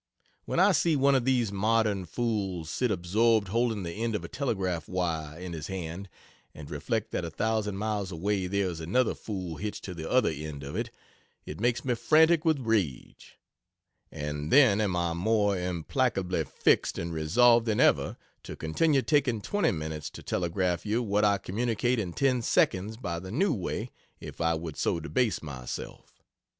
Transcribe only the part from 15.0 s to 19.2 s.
more implacably fixed and resolved than ever, to continue